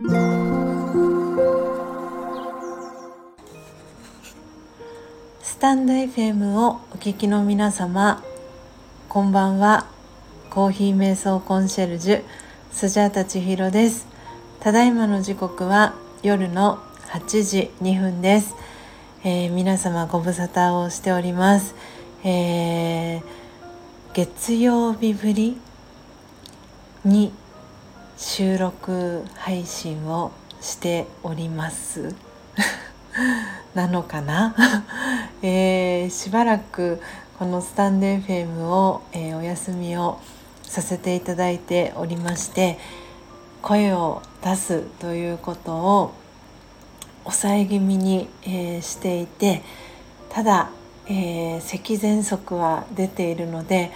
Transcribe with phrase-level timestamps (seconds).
[0.00, 0.06] ス
[5.58, 8.22] タンド FM をお聞きの皆様
[9.08, 9.88] こんばんは。
[10.50, 12.22] コーヒー瞑想コンシェルジュ
[12.70, 14.06] スジャータ千尋です。
[14.60, 16.78] ただいまの時刻は夜の
[17.08, 18.54] 8時2分です、
[19.24, 21.74] えー、皆様ご無沙汰をしております、
[22.22, 23.22] えー、
[24.14, 25.56] 月曜日ぶり
[27.04, 27.32] に
[28.38, 32.14] 収録配信をしております。
[33.74, 34.54] なのかな、
[35.42, 37.02] えー、しばらく
[37.36, 40.20] このスタンド FM を、えー、お休みを
[40.62, 42.78] させていただいておりまして
[43.60, 46.12] 声を出すということを
[47.24, 49.64] 抑え気味に、えー、していて
[50.30, 50.70] ただ、
[51.08, 53.90] えー、咳喘息は出ているので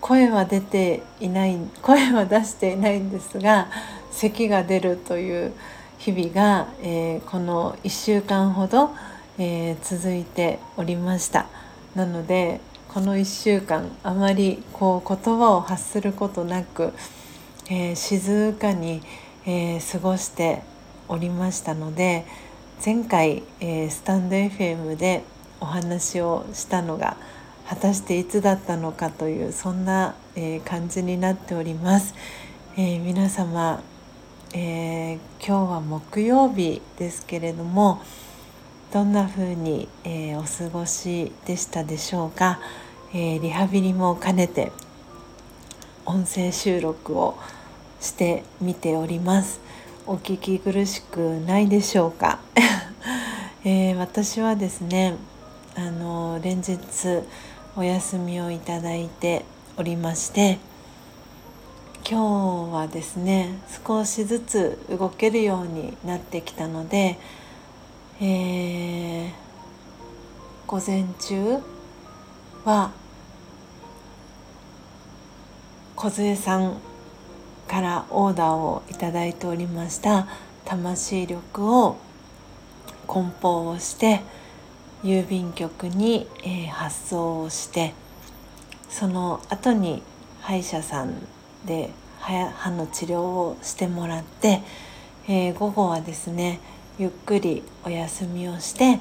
[0.00, 3.68] 声は出ていない声は出していないんですが
[4.10, 5.52] 咳が出るという
[5.98, 8.90] 日々が、えー、この1週間ほど、
[9.36, 11.46] え続いておりました。
[11.94, 16.92] なのでこの1週間あまりこう言葉を発することなく、
[17.68, 19.02] えー静かに、
[19.46, 20.62] え過ごして
[21.08, 22.24] おりましたので
[22.84, 25.22] 前回、えスタンド FM で
[25.60, 27.16] お話をしたのが
[27.68, 32.14] 果たしていつだったのかというそんな、え感じになっております。
[32.78, 33.82] えー、皆様、
[34.54, 35.16] えー、
[35.46, 38.00] 今日は木曜日ですけれども
[38.92, 42.58] どんな風に、えー、お過ごしでしたでしょうか、
[43.12, 44.72] えリハビリも兼ねて
[46.06, 47.36] 音声収録を
[48.00, 49.60] してみております。
[50.06, 52.38] お聞き苦しくないでしょうか、
[53.62, 55.16] えー、私はですね
[55.76, 56.78] あの連日
[57.78, 59.44] お休みをいただいて
[59.76, 60.58] おりまして
[62.04, 67.20] 今日はですね少しずつ動けるようになってきたので、
[68.20, 69.30] えー、
[70.66, 71.58] 午前中
[72.64, 72.90] は
[75.94, 76.80] 梢さん
[77.68, 80.26] からオーダーをいただいておりました。
[80.64, 81.96] 魂力を
[83.06, 84.20] 梱包をして
[85.04, 87.94] 郵便局に、えー、発送をして
[88.88, 90.02] その後に
[90.40, 91.14] 歯医者さん
[91.64, 94.62] で歯の治療をしてもらって、
[95.28, 96.60] えー、午後はですね
[96.98, 98.98] ゆっくりお休みをして、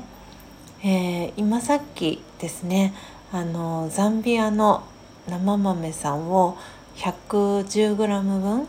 [0.83, 2.93] えー、今さっきですね
[3.31, 4.83] あのザンビアの
[5.27, 6.57] 生豆さんを
[6.95, 8.67] 110g 分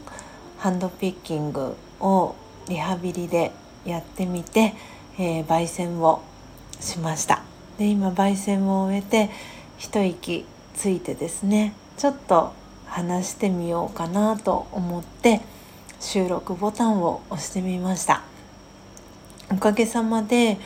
[0.58, 2.34] ハンドピッキングを
[2.68, 3.52] リハビリで
[3.84, 4.74] やってみて、
[5.18, 6.22] えー、焙煎を
[6.80, 7.42] しました。
[7.78, 9.30] で今焙煎を終えて
[9.76, 10.44] 一息
[10.74, 12.52] ついてですねちょっと
[12.86, 15.40] 話してみようかなと思って
[16.00, 18.22] 収録ボタンを押してみました。
[19.50, 20.58] おかげさまで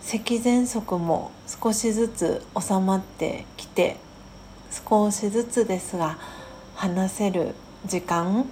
[0.00, 3.96] 咳喘息も少しずつ収まってきて
[4.88, 6.18] 少しずつですが
[6.74, 7.54] 話せる
[7.86, 8.46] 時間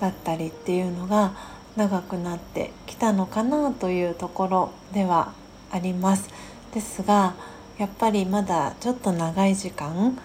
[0.00, 1.34] だったりっていうのが
[1.76, 5.32] 長くなってきたのかなというところでは
[5.72, 6.28] あります。
[6.72, 7.34] ですが
[7.78, 10.16] やっぱりまだちょっと長い時間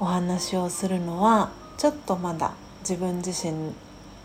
[0.00, 3.72] お話をするのはちょっとまだ自分自身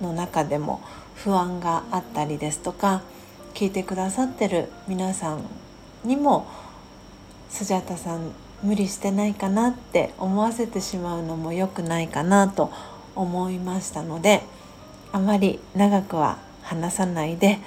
[0.02, 0.82] の中でも
[1.16, 3.02] 不安があったりですとか
[3.54, 5.44] 聞いてくださってる皆さん
[6.04, 6.48] にも
[7.50, 8.32] スジャタさん
[8.64, 12.72] 無理してないかなって思わせてしまうのも良くないかなと
[13.16, 14.44] 思いましたので
[15.12, 17.60] あまり長くは話さないで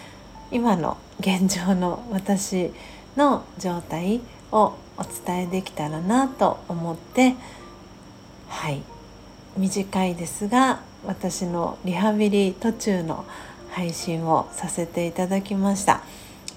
[0.50, 2.72] 今の現状の私
[3.16, 4.20] の状態
[4.52, 7.34] をお伝えできたらなと思って
[8.48, 8.82] はい。
[9.56, 13.24] 短いですが私のリハビリ途中の
[13.70, 16.02] 配信をさせていただきました、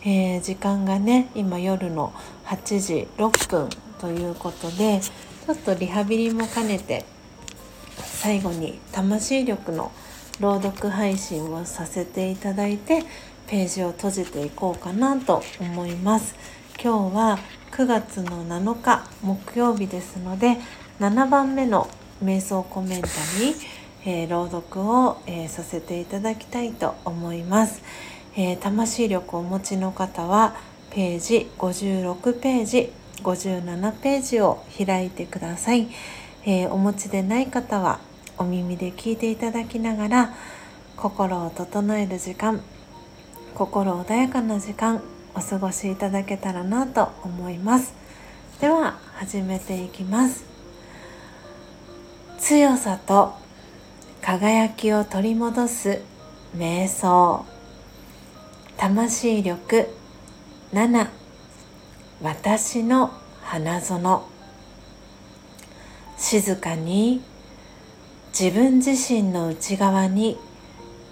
[0.01, 2.13] えー、時間がね今夜の
[2.45, 3.69] 8時6分
[3.99, 7.05] ということでちょっとリハビリも兼ねて
[7.97, 9.91] 最後に魂力の
[10.39, 13.03] 朗読配信をさせていただいて
[13.47, 16.35] ページを閉じていこうかなと思います。
[16.81, 17.39] 今日は
[17.71, 20.57] 9月の7日木曜日ですので
[20.99, 21.89] 7番目の
[22.23, 23.07] 瞑想コメンタ
[23.39, 23.55] リー、
[24.05, 27.81] えー、朗読を、えー、させていただきたいと思います、
[28.35, 30.55] えー、魂力をお持ちの方は
[30.91, 32.91] ページ56ページ
[33.23, 35.87] 57ページを開いてください、
[36.45, 37.99] えお持ちでない方は
[38.37, 40.33] お耳で聞いていただきながら
[40.95, 42.61] 心を整える時間
[43.57, 45.01] 心穏やかな時間
[45.33, 47.91] お過ごしいただけたらなと思います。
[48.61, 50.45] では始めていきます。
[52.37, 53.33] 強さと
[54.21, 56.03] 輝きを取り戻す
[56.55, 57.45] 瞑想。
[58.77, 59.87] 魂力
[60.71, 61.07] 7
[62.21, 63.09] 私の
[63.41, 64.21] 花園。
[66.15, 67.23] 静かに
[68.39, 70.37] 自分自身の内側に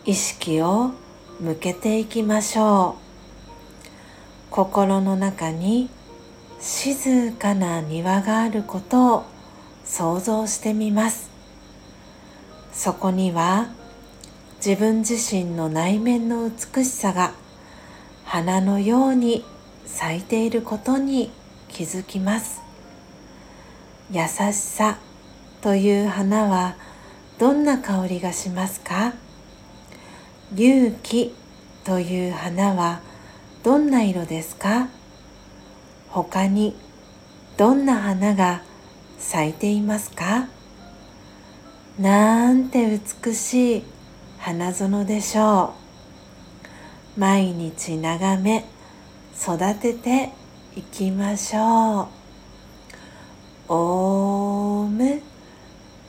[0.06, 0.92] 意識を
[1.40, 4.52] 向けていきましょう。
[4.52, 5.90] 心の中に
[6.60, 9.26] 静かな庭があることを
[9.84, 11.30] 想像してみます。
[12.72, 13.70] そこには
[14.66, 17.34] 自分自身の内面の美しさが
[18.24, 19.44] 花のように
[19.86, 21.32] 咲いていることに
[21.68, 22.62] 気づきます。
[24.12, 24.98] 優しさ
[25.62, 26.76] という花は
[27.38, 29.14] どんな香りがしますか？
[30.54, 31.34] 勇気
[31.84, 33.02] という花は
[33.64, 34.90] どんな色ですか？
[36.10, 36.76] 他に
[37.58, 38.62] どんな花が
[39.18, 40.48] 咲いていますか？
[42.00, 43.84] なんて美しい
[44.38, 45.74] 花園でしょ
[47.18, 47.20] う。
[47.20, 48.66] 毎日眺め
[49.36, 50.32] 育てて
[50.76, 52.08] いきましょう。
[53.70, 55.22] オーム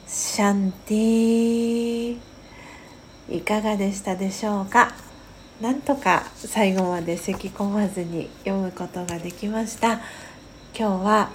[0.06, 2.35] シャンティー。
[3.28, 4.94] いかがでしたでしょうか？
[5.60, 10.00] なんとか最後まで咳き込まずに読むことができました。
[10.78, 11.30] 今日は、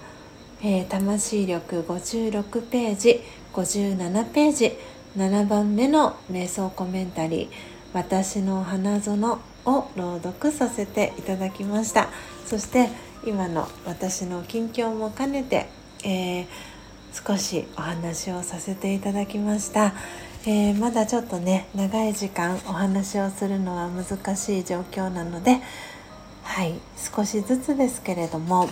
[0.62, 3.22] えー、魂力56ページ
[3.54, 4.78] 57ページ
[5.18, 7.50] 7番目の瞑想コメンタリー
[7.94, 12.10] 「私の花園」を朗読させていただきました。
[12.46, 12.90] そして
[13.26, 15.68] 今の私の近況も兼ねて、
[16.04, 16.48] えー、
[17.14, 19.94] 少しお話をさせていただきました、
[20.44, 25.60] えー、まだちょっとね長い時間お話をするのは難しい状況なので
[26.42, 28.68] はい少しずつですけれども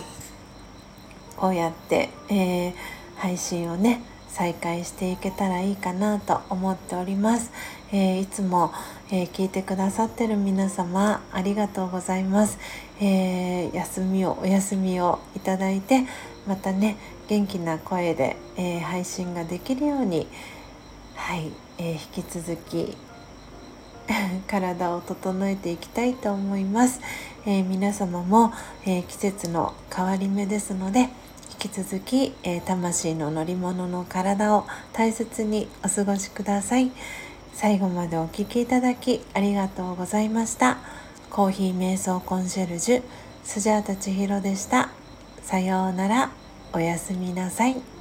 [1.36, 2.74] こうやって、えー、
[3.18, 7.52] 配信をね再開していけたらいいかなと思っております、
[7.92, 8.72] えー、いつも、
[9.12, 12.58] えー、聞いてくださってる皆様ありがとうございます、
[13.00, 16.04] えー、休みをお休みをいただいて
[16.48, 16.96] またね
[17.28, 20.26] 元気な声で、え配信ができるように
[21.20, 22.96] はい、えー引き続き
[24.48, 27.00] 体を整えていきたいと思います、
[27.46, 28.52] え皆様も、
[28.84, 31.10] え季節の変わり目ですので
[31.62, 36.90] 引き続き、えー、魂の乗り物の体を大切にお過ごしください。
[37.54, 40.78] 最後までお聴きいただきありがとうございました。
[41.28, 43.02] コーヒー瞑想コンシェルジュ
[43.44, 44.88] スジャータ千尋でした。
[45.42, 46.30] さようなら
[46.72, 47.99] おやすみなさい。